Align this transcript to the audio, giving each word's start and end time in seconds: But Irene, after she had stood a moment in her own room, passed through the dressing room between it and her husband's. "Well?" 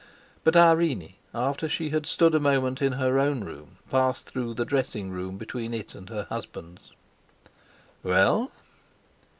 But 0.43 0.55
Irene, 0.55 1.13
after 1.31 1.69
she 1.69 1.91
had 1.91 2.07
stood 2.07 2.33
a 2.33 2.39
moment 2.39 2.81
in 2.81 2.93
her 2.93 3.19
own 3.19 3.43
room, 3.43 3.77
passed 3.91 4.25
through 4.25 4.55
the 4.55 4.65
dressing 4.65 5.11
room 5.11 5.37
between 5.37 5.75
it 5.75 5.93
and 5.93 6.09
her 6.09 6.23
husband's. 6.23 6.93
"Well?" 8.01 8.49